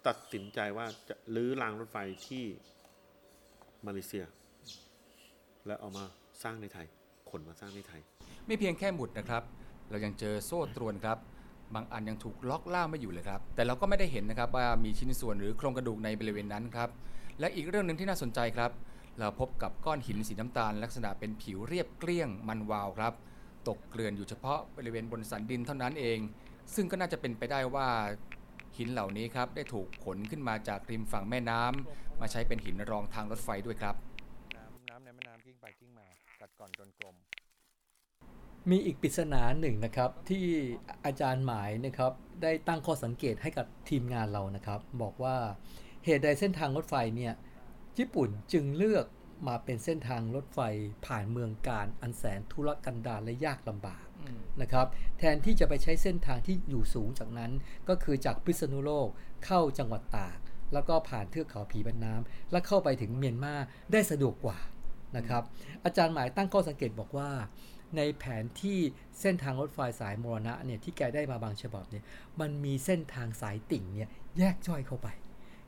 [0.07, 2.45] ตัดสินใจว่าจะลื้อรางรถไฟที่
[3.85, 4.25] มาเลเซีย
[5.65, 6.05] แล้วเอามา
[6.43, 6.87] สร้างในไทย
[7.29, 8.01] ขนมาสร้างในไทย
[8.45, 9.43] ไม่เพียงแค่หมุดนะครับ
[9.89, 11.17] เรายังเจอโซ่ตรวนครับ
[11.73, 16.89] บางอันยังถูกล็อกล่ามไม่อยู่เลยครับ แต่เราก็ไม่ได้เห็นนะครับว่ามีชิ้นส่วนหรือโครงกระดูกในบริเวณนั้นครับ
[17.39, 18.71] และอีกเรื่องหนึ่งที่น่าสนใจครับ
[19.19, 23.13] เราพบกับก้อนหินสีน้ำตาล ลักษณะเป็นผิวเรียบเกลี้ยงมันวาวครับ
[23.67, 26.19] ตกเกลื่อนอยู่เฉพาะบริเวณบนสันดินเท่านั้นเอง
[26.75, 27.87] ซึ่งก็น่าจะเป็นไปได้ว่า
[28.77, 33.95] หินเหล่านี้ครับได้ถูกขนขึ้นมาจากริมฝั่งแม่น้ำมาใช้เป็นหินรองทางรถไฟด้วยครับ
[34.55, 36.07] น้ำน้ำในแม่น้ำกิ้งไปกิ้งมา
[36.41, 37.15] กัดก่อนจนกลม
[38.69, 40.45] มีอีกปริศนาหนึ่งนะครับที่
[41.05, 45.37] อาจารย์หมายนะครับได้ตั้งข้อสังเกตให้กับทีมงานเรานะครับ บอกว่า
[46.05, 47.33] เหตุใดเส้นทางรถไฟเนี่ย
[47.97, 49.05] ญี่ปุ่นจึงเลือก
[49.47, 50.59] มาเป็นเส้นทางรถไฟ
[51.05, 54.05] ผ่านเมืองการอันแสนทุรกันดารและยากลำบาก
[54.61, 54.87] นะครับ
[55.19, 57.51] แทนที่จะไปใช้เส้นทางที่อยู่สูงจากนั้น
[57.89, 59.07] ก็คือจากพิษณุโลก
[59.45, 60.37] เข้าจังหวัดตาก
[60.73, 63.55] แล้วก็ผ่านเทือกเขาผีบันน้ำและเข้าไปถึงเมียนมา
[63.91, 64.59] ได้สะดวกกว่า
[65.17, 65.43] นะครับ
[65.85, 67.29] อาจารย์หมายตั้งข้อสังเกตบอกว่า
[67.97, 68.79] ในแผนที่
[69.19, 72.03] เส้นทางรถไฟสายมรณะเนี่ยที่แกได้มาบางฉบับเนี่ย
[72.39, 75.07] มันมีเส้นทางสายติ่งเนี่ยแยกย่อยเข้าไป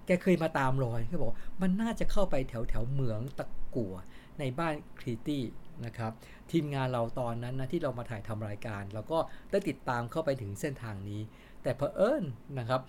[0.05, 3.95] แกเคยมาตามรอยเขาบอกว่ามันน่าจะเข้าไปแถวแถวเหมืองตะกัว
[4.39, 5.43] ในบ้านครีตี้
[5.85, 6.11] นะครับ
[6.51, 9.19] ทีมงานเราตอนนั้นนะที่เรามาถ่ายทำรายการ เราก็
[9.51, 11.21] ได้ติดตามเข้าไปถึงเส้นทางนี้
[11.63, 12.23] แต่เผอิญ
[12.59, 12.81] นะครับ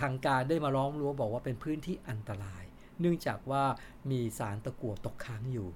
[0.00, 2.64] ทางการได้มาร้องรั้วบอกว่าเป็นพื้นที่อันตราย
[3.00, 3.64] เนื่องจากว่า
[4.10, 5.68] มีสารตะกั่วตกค้างอยู่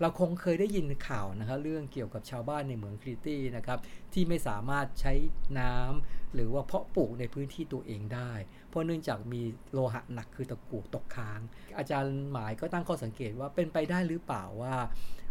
[0.00, 3.78] เราคงเคยได้ยินข่าวนะครับเรื่องเกี่ยวกับชาวบ้านในเมืองคริตี้นะครับ
[4.12, 5.12] ที่ไม่สามารถใช้
[5.58, 8.32] น้ำหรือว่าเพาะปลูกในพื้นที่ตัวเองได้
[8.68, 11.40] เพราะเนื่องจากมีโลหะหนักคือตะกั่วตกค้าง
[11.78, 14.76] อาจารย์หมายก็ตั้งข้อสังเกตว่าเป็นไปได้หรือเปล่าว่า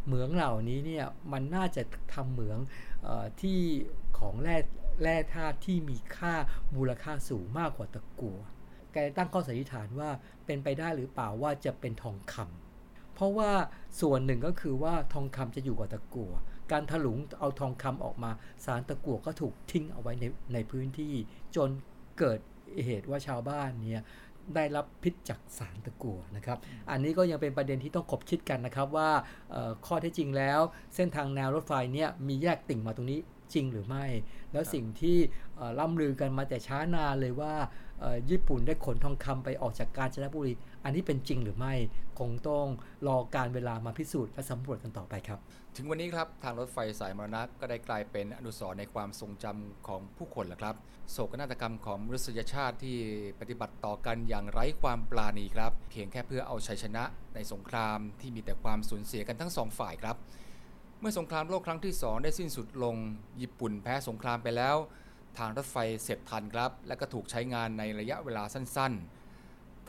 [0.06, 2.60] เหมืองเหล่านี้เนี่ยมันน่าจะทำเหมือง
[3.08, 3.60] ออที่
[4.20, 4.58] ของแร่
[5.04, 6.34] แร่ธาตุที่มีค่า
[6.76, 8.40] มูลค่าสูงมากกว่าตะกั่ว
[8.94, 10.10] แกตั้งข้อสันนิษฐานว่า
[10.46, 12.69] เป็นไปได้หรือเปล่าว่าจะเป็นทองคำ
[13.20, 13.52] เพราะว่า
[14.02, 16.34] ส่วนหนึ่งก็คือว่าทองคำจะอยู่กับตะกั่ว
[16.72, 18.32] การถลุงเอาทองคำออกมา
[18.66, 21.14] สารตะกั่วก็ถูกทิ้งเอาไว้ในในพื้นที่
[21.56, 21.70] จน
[22.20, 22.40] เกิด
[22.86, 24.02] เหตุว่าชาวบ้านเนี่ย
[24.56, 26.58] ได้รับพิษจากสารตะกั่วนะครับ
[26.92, 29.10] อันนี้ก็ยังเป็นประเด็นที่ต้องคบคิดกันนะครับว่า
[29.86, 30.60] ข้อเท็จจริงแล้ว
[30.96, 33.20] เส้นทางแนวรถไฟเนี่ยมีแยกติ่งมาตรงนี้
[33.54, 34.06] จริงหรือไม่
[34.52, 35.18] แล้วสิ่งที่
[35.80, 37.54] ล่ำลือกันมาแต่ช้านานเลยว่า
[38.30, 40.54] ญี่ปุ่นได้ขนทองคำไปออกจากกาญจนบุรี
[40.84, 41.74] อันนี้เป็นจริงหรือไม่
[42.20, 42.66] คงต้อง
[43.08, 45.40] รอการเวลามาพิสูจน์และสำรวจกันต่อไปครับ
[45.76, 50.76] ถึงวันนี้ครับทางรถไฟสายมรณะก็ได้กลายเป็นอนุสรณ์ในความทรงจำของผู้คนแล้วครับ
[51.12, 52.98] โศกนาฏกรรมของมนุษยชาติที่
[53.40, 57.04] ปฏิบัติต่อกันอย่างไร้ความปราณีครับ เพียงแค่เพื่อเอาชัยชนะ
[57.36, 60.16] ในสงครามที่มีแต่ความสูญเสียกันทั้งสองฝ่ายครับ
[61.00, 62.96] เมื่อสงครามโลกครั้งที่ 2 ได้สิ้นสุดลง
[63.42, 64.76] ญี่ปุ่นแพ้สงครามไปแล้ว
[65.38, 69.19] ทางรถไฟเสร็จทันครับ และก็ถูกใช้งานในระยะเวลาสั้นๆ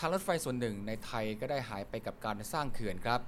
[0.02, 3.20] ทางรถไฟส่วนหนึ่งในไทยก็ได้หายไปกับการสร้างเขื่อนครับ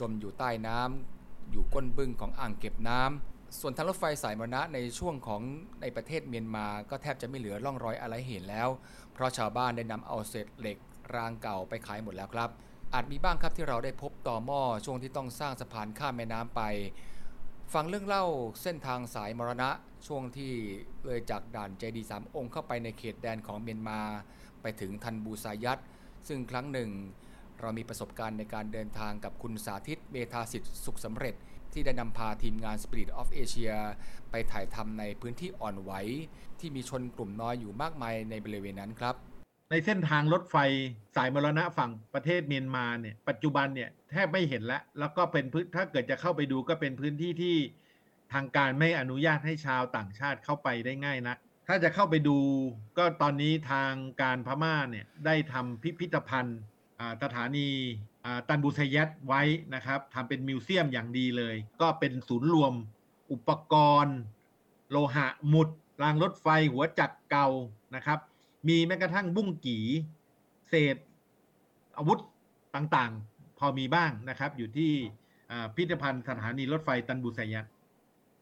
[0.00, 5.42] จมอยู่ใต้น้ำอยู่ก้นบึ้งของอ่างเก็บน้ำส่วนทางรถไฟสายมรณะในช่วงของ
[5.80, 8.68] ในประเทศเมียนมา ก็แทบจะไม่เหลือร่องรอยอะไรเห็นแล้ว
[9.12, 10.78] เพราะชาวบ้านได้นำเอาเศษเหล็ก
[11.14, 12.50] รางเก่าไปขายหมดแล้วครับ
[12.94, 16.62] อาจมีบ้างครับที่เราได้พบต่อหม้อช่วงที่ต้องสร้างสะพานข้ามแม่น้ำไป
[17.74, 18.24] ฟังเรื่องเล่า
[18.62, 19.70] เส้นทางสายมรณะ
[20.06, 20.52] ช่วงที่
[21.06, 24.00] เลยจากด่านเจดีสามองค์เข้าไปในเขตแดนของเมียนมา
[24.62, 25.78] ไปถึงทันบูซายัต
[26.28, 26.90] ซึ่งครั้งหนึ่ง
[27.60, 31.34] เรามีประสบการณ์ในการเดินทางกับคุณสาธิตเมธาสิทธิ์สุขสำเร็จ
[31.72, 33.76] ที่ได้นำพาทีมงาน Spirit of Asia
[34.30, 35.92] ไปถ่ายทำในพื้นที่อ่อนไหว
[36.60, 39.14] ที่มีชนกลุ่มน้อยอยู่มากมายในบริเวณนั้นครับ
[39.70, 40.56] ในเส้นทางรถไฟ
[41.16, 47.56] สายมรณะฝั่งประเทศเมียนมาเนี่ยปัจจุบันเนี่ยแทบไม่เห็นแล้วแล้วก็เป็นพื้นถ้าเกิดจะเข้าไปดูก็เป็นพื้นที่ที่
[48.32, 52.38] ทางการไม่อนุญาตให้ชาวต่างชาติเข้าไปได้ง่ายนัก ถ้าจะเข้าไปดู
[52.98, 56.60] ก็ตอนนี้ทางการพม่าเนี่ยได้ทำพิพิธภัณฑ์
[57.22, 57.68] สถานี
[58.48, 59.42] ตันบุษยัตไว้
[59.74, 62.72] นะครับทำเป็นมิวเซียมอย่างดีเลย ก็เป็นศูนย์รวม
[63.32, 63.74] อุปก
[64.04, 64.16] รณ์
[64.90, 65.68] โลหะหมุด
[66.02, 67.48] รางรถไฟหัวจักรเก่า
[67.94, 68.18] นะครับ
[68.68, 69.78] มีแม้กระทั่งบุ้งกี
[70.68, 70.96] เศษ
[71.96, 72.18] อาวุธ
[72.74, 74.92] ต่างๆ พอมีบ้างนะครับ อยู่ที่
[75.74, 77.66] พิพิธภัณฑ์สถานีรถไฟตันบุษยัต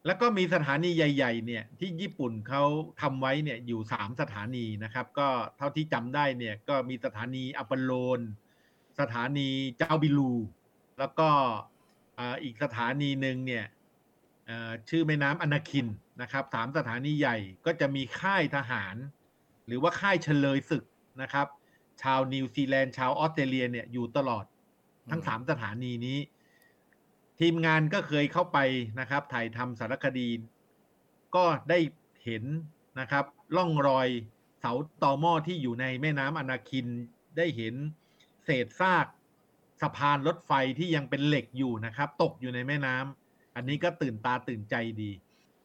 [0.05, 2.63] แล้วก็มีสถานีใหญ่ ๆ เนี่ยที่ญี่ปุ่นเขา
[3.01, 8.19] ทำไว้เนี่ยอยู่สามสถานีนะครับ ก็เท่าที่จำได้เนี่ยก็มีสถานีอัปโลน
[8.99, 10.33] สถานีเจ้าบิลู
[10.99, 11.29] แล้วก็
[12.43, 13.65] อีกสถานีหนึ่งเนี่ย
[14.89, 15.87] ชื่อแม่น้ำอนาคิน
[16.21, 18.95] นะครับสามสถานีใหญ่ก็จะมีค่ายทหาร
[19.67, 20.83] หรือว่าค่ายเฉลยศึก
[21.21, 21.47] นะครับ
[22.01, 24.45] ชาวนิวซีแลนด์ชาวออสเตรเลียเนี่ยอยู่ตลอด
[25.11, 26.17] ทั้งสามสถานีนี้
[27.39, 28.57] ทีมงานก็เคยเข้าไป
[28.99, 30.29] นะครับ ถ่ายทำสารคดี
[31.35, 31.79] ก็ได้
[32.25, 32.43] เห็น
[32.99, 34.07] นะครับล่องรอย
[34.59, 36.87] เสาตอหม้อที่อยู่ในแม่น้ำอนาคิน
[37.37, 37.75] ได้เห็น
[38.45, 39.05] เศษซาก
[39.81, 45.11] สะพานรถไฟที่ยังเป็นเหล็กอยู่นะครับ ตกอยู่ในแม่น้ำอันนี้ก็ตื่นตาตื่นใจดี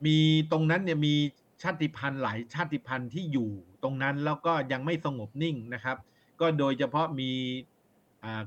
[0.07, 0.19] มี
[0.53, 1.15] ตรงนั้นเนี่ยมี
[1.63, 3.51] ชาติพันธุ์หลายชาติพันธุ์ที่อยู่
[3.83, 5.97] ตรงนั้นแล้วก็ยังไม่สงบนิ่งนะครับ
[6.41, 7.31] ก็โดยเฉพาะมี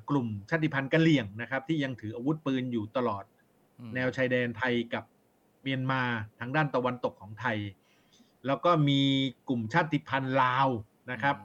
[0.09, 3.23] กลุ่มชาติพันธุ์กะเหลี่ยงนะครับ ที่ยังถืออาวุธปืนอยู่ตลอด
[3.95, 5.03] แนวชายแดนไทยกับ
[5.62, 6.01] เมียนมา
[6.39, 7.57] ทางด้านตะวันตกของไทย
[8.45, 9.01] แล้วก็มี
[9.49, 10.67] กลุ่มชาติพันธุ์ลาว
[11.12, 11.36] นะครับ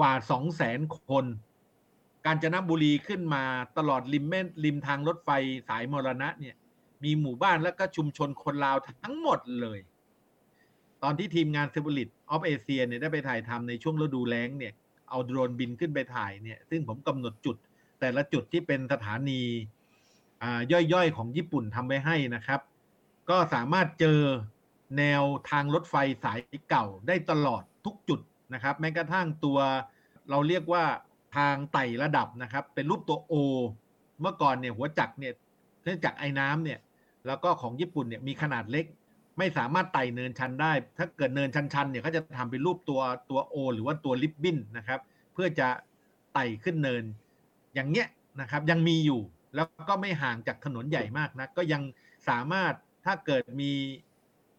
[0.00, 1.24] กว่าสองแสนคน
[2.26, 3.44] การจนบุรีขึ้นมา
[3.78, 5.30] ตลอดริมแม่ริมทางรถไฟ
[5.68, 6.56] สายมรณะเนี่ย
[7.04, 9.78] มีหมู่บ้านและก็ชุมชนคนลาวทั้งหมดเลย
[11.02, 14.72] ตอนที่ทีมงานเซบูลิตออฟเอเชียเนี่ยได้ไปถ่ายทำในช่วงฤดูแล้งเนี่ย
[15.10, 17.56] เอาโดรนบินขึ้นไปถ่ายเนี่ย ซึ่งผมกำหนดจุด
[18.00, 19.40] แต่ละจุดที่เป็นสถานี
[20.72, 22.60] ย่อยๆ ของญี่ปุ่นทำไว้ให้นะครับ
[23.30, 24.20] ก็สามารถเจอ
[24.98, 25.94] แนวทางรถไฟ
[26.24, 28.20] สายเก่าได้ตลอดทุกจุด
[28.54, 29.58] นะครับ แม้กระทั่งตัว
[30.30, 30.84] เราเรียกว่า
[31.36, 33.34] ทางไต่ระดับนะครับ เป็นรูปตัวโอ
[34.20, 35.32] เมื่อก่อนเนี่ยหัวจักรเนี่ย
[35.84, 36.78] เนื่องจากไอ้น้ำเนี่ย
[37.26, 38.86] แล้วก็ของญี่ปุ่นเนี่ยมีขนาดเล็ก
[39.40, 43.00] ไม่สามารถไต่เนินชันได้ ถ้าเกิดเนินชันๆเนี่ยเขาจะทำเป็นรูปตัว
[43.30, 45.00] ตัวโอหรือว่าตัวลิบบินนะครับ
[45.34, 45.68] เพื่อจะ
[46.34, 47.04] ไต่ขึ้นเนิน
[47.74, 48.08] อย่างเงี้ย
[48.40, 49.20] นะครับยังมีอยู่
[49.54, 51.82] แล้วก็ไม่ห่างจากถนนใหญ่มากนะก็ยัง
[52.28, 52.72] สามารถ
[53.06, 53.70] ถ้าเกิดมี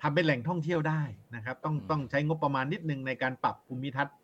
[0.02, 1.02] ทำเป็นแหล่งท่องเที่ยวได้
[1.36, 4.16] นะครับ ต้องต้องใช้งบประมาณนิดนึงในการปรับภูมิทัศน์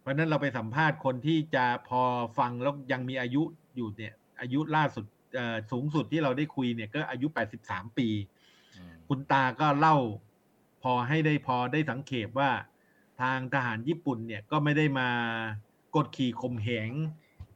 [0.00, 2.02] เพราะนั้นเราไปสัมภาษณ์คนที่จะพอ
[2.38, 3.42] ฟังแล้วยังมีอายุ
[3.76, 5.04] อยู่เนี่ยอายุล่าสุด
[5.70, 7.26] สูงสุดที่เราได้คุยเนี่ยก็อายุ
[7.62, 8.08] 83 ปี
[9.08, 9.96] คุณตาก็เล่า
[10.82, 12.50] พอให้ได้พอได้สังเกตว่า
[13.20, 15.10] ทางทหารญี่ปุ่นเนี่ยก็ไม่ได้มา
[15.94, 16.90] กดขี่ข่มเหง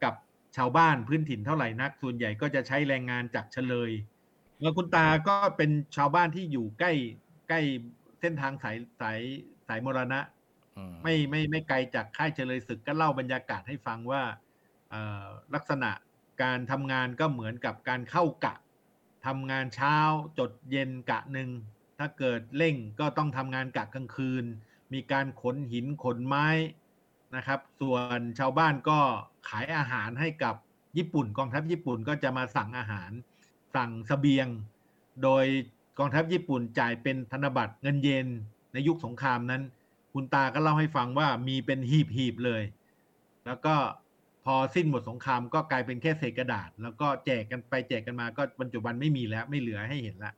[0.04, 0.14] กับ
[0.56, 3.92] ชาวบ้านพื้นถิ่นเท่าไหร่นัก ส่วนใหญ่ก็จะใช้แรงงานจากเฉลย
[4.60, 6.92] แล้วคุณตาก็เป็นชาวบ้านที่อยู่ใกล้
[7.48, 7.60] ใกล้
[8.20, 9.20] เส้นทางสายสาย
[9.68, 10.20] สายมรณะ
[11.02, 14.22] ไม่ไม่ไม่ไกลจากค่ายเฉลยศึกก็เล่าบรรยากาศให้ฟังว่า
[15.54, 15.90] ลักษณะ
[16.42, 18.54] การทำงานก็เหมือนกับการเข้ากะ
[19.26, 19.96] ทำงานเช้า
[20.38, 21.50] จดเย็นกะหนึ่ง
[21.98, 24.44] ถ้าเกิดเร่งก็ต้องทำงานกะกลางคืน
[24.92, 26.48] มีการขนหินขนไม้
[27.36, 28.98] นะครับ ส่วนชาวบ้านก็
[29.48, 30.54] ขายอาหารให้กับ
[30.96, 33.10] ญี่ปุ่น กองทัพญี่ปุ่นก็จะมาสั่งอาหาร
[33.74, 34.46] สั่งสเสบียง
[35.22, 35.44] โดย
[35.98, 38.26] กองทัพญี่ปุ่นจ่ายเป็นธนบัตรเงินเยน
[38.72, 39.62] ในยุคสงครามนั้น
[40.12, 42.62] คุณตาก็เล่าให้ฟังว่ามีเป็นหีบหีบเลย
[43.46, 43.74] แล้วก็
[44.46, 50.32] พอสิ้นหมดสงครามก็กลายเป็นแค่เศษกระดาษ แล้วก็แจกกันไปแจกกันมาก็ปัจจุบันไม่มีแล้วไม่เหลือให้เห็นละ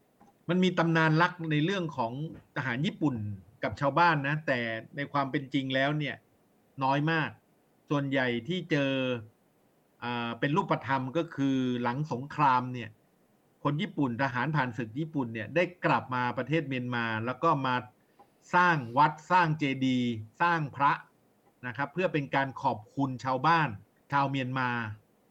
[0.49, 2.13] มันมีตำนานรักในเรื่องของ
[2.57, 3.15] ทหารญี่ปุ่น
[3.63, 4.61] กับชาวบ้านนะ แต่
[4.97, 6.17] ในความเป็นจริงแล้วเนี่ย
[6.85, 7.31] น้อยมาก
[7.91, 8.93] ส่วนใหญ่ที่เจอ
[10.05, 12.91] อ่าเป็นรูปธรรมก็คือหลังสงครามเนี่ย
[13.65, 17.75] คนญี่ปุ่นทหารผ่านศึกญี่ปุ่นเนี่ยได้กลับมาประเทศเมียนมา แล้วก็มา
[18.55, 20.11] สร้างวัดสร้างเจดีย์
[20.43, 20.93] สร้างพระ
[21.67, 23.69] นะครับ เพื่อเป็นการขอบคุณชาวบ้าน
[24.13, 24.71] ชาวเมียนมา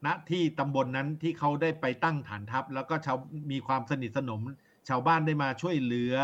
[0.06, 3.18] ณที่ตำบลนนั้นที่เขาได้ไปตั้งฐานทัพ แล้วก็ชาว
[3.52, 4.42] มีความสนิทสนม
[4.90, 6.16] ชาวบ้านได้มาช่วยเหลือ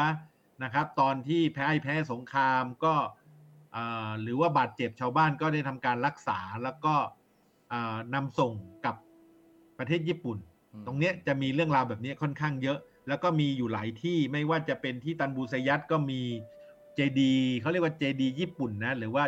[0.63, 2.93] นะครับ ตอนที่แพ้แพ้สงครามก็
[3.75, 6.95] อ่าหรือว่าบาดเจ็บชาวบ้านก็ได้ทำการรักษาแล้วก็
[7.73, 8.53] อ่านำส่ง
[8.85, 8.95] กับ
[9.79, 10.37] ประเทศญี่ปุ่น
[10.73, 16.21] อืมตรงเนี้ยจะมีเรื่องราวแบบนี้ค่อนข้างเยอะ แล้วก็มีอยู่หลายที่ไม่ว่าจะเป็นที่ตันบูสยัตก็มี
[16.95, 19.23] เจดีเขาเรียกว่าเจดีญี่ปุ่นนะหรือว่า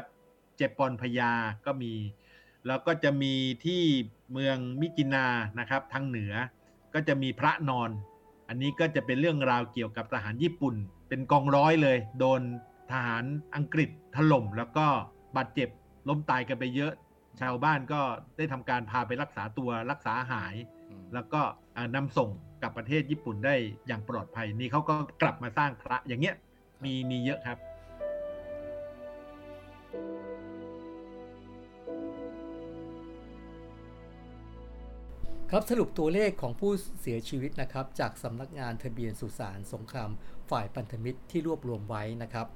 [0.57, 1.31] เจปอนพยา
[1.65, 1.91] ก็มี
[2.67, 3.33] แล้วก็จะมี
[3.65, 3.81] ที่
[4.31, 5.27] เมืองมิกินา
[5.59, 6.33] นะครับทางเหนือ
[6.93, 7.89] ก็จะมีพระนอน
[8.47, 10.75] อันนี้ก็จะเป็นเรื่องราวเกี่ยวกับทหารญี่ปุ่น
[11.09, 12.41] เป็นกองร้อยเลย โดน
[12.91, 13.23] ทหาร
[13.55, 14.85] อังกฤษถล่ม แล้วก็
[15.35, 15.69] บาดเจ็บ
[16.07, 16.93] ล้มตายกันไปเยอะ
[17.41, 18.01] ชาวบ้านก็
[18.37, 20.55] ได้ทำการพาไปรักษาตัวรักษาหาย
[20.89, 21.41] อืมแล้วก็
[21.77, 22.29] อ่านำส่ง
[22.61, 23.55] กลับประเทศญี่ปุ่นได้
[23.87, 26.35] อย่างปลอดภัยนี่เขาก็กลับมาสร้างพระอย่างเงี้ย
[26.83, 27.57] มีมีเยอะครับ
[35.57, 40.09] ครับสรุปตัวเลขของผู้เสียชีวิตนะครับจากสำนักงานทะเบียนสุสานสงคราม
[40.49, 42.47] ฝ่ายพันธมิตรที่รวบรวมไว้นะครับ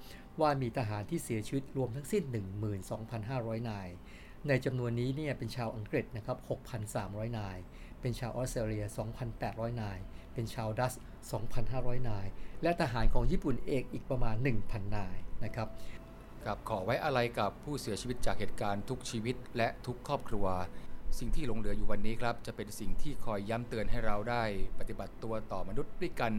[0.41, 2.23] ว่ามีทหารที่เสียชีวิตรวมทั้งสิ้น
[2.97, 3.89] 12,500 นาย
[4.47, 6.38] ในจำนวนนี้เนี่ยเป็นชาวอังกฤษนะครับ
[6.88, 7.57] 6,300 นาย
[8.01, 8.85] เป็นชาวออสเตรเลีย
[9.33, 9.99] 2,800 นาย
[10.33, 11.01] เป็นชาวดัตช์
[11.53, 12.27] 2,500 นาย
[12.63, 14.35] และทหารของญี่ปุ่นเอกอีกประมาณ
[14.65, 15.67] 1,000 นายนะครับ
[16.45, 20.47] กับขอไว้อะไรกับผู้เสียชีวิตจากเหตุการณ์ทุกชีวิตและทุกครอบครัว
[21.17, 24.43] สิ่งที่หลงเหลืออยู่วันนี้ครับ จะเป็นสิ่งที่คอยย้ำเตือนให้เราได้
[24.79, 26.33] ปฏิบัติตัวต่อมนุษย์ด้วยกัน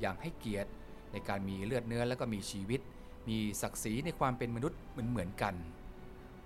[0.00, 0.70] อย่างให้เกียรติ
[1.12, 2.80] ในการมีเลือดเนื้อและก็มีชีวิต
[3.28, 5.54] มีศักดิ์ศรีในความเป็นมนุษย์เหมือนเหมือนกัน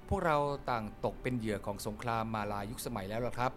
[0.09, 0.37] พวกเรา
[0.71, 3.53] ต่างตกเป็นเหยื่อของสงครามมาลายยุคสมัยแล้วล่ะครับ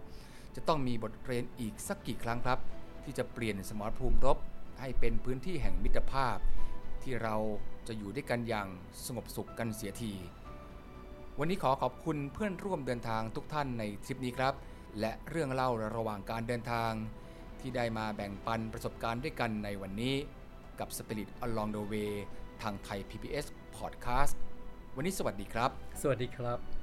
[0.56, 2.60] จะต้องมีบทเรียนอีกสักกี่ครั้งครับ
[3.04, 4.38] ที่จะเปลี่ยนสมรภูมิรบ
[4.80, 6.38] ให้เป็นพื้นที่แห่งมิตรภาพ
[7.04, 7.36] ที่เรา
[7.88, 8.68] จะอยู่ด้วยกันอย่าง
[9.06, 10.14] สงบสุขกันเสียที
[11.40, 14.54] วันนี้ขอขอบคุณเพื่อนร่วมเดินทางทุกท่านในทริปนี้ครับ
[15.00, 16.92] และเรื่องเล่าระหว่างการเดินทาง
[17.60, 20.16] ที่ได้มาแบ่งปันประสบการณ์ด้วยกันในวันนี้
[20.80, 22.12] กับ Spirit Along the Way
[22.62, 23.46] ทางไทย PBS
[23.78, 24.36] Podcast
[24.96, 25.70] วันนี้สวัสดีครับ
[26.02, 26.77] สวัสดีครับ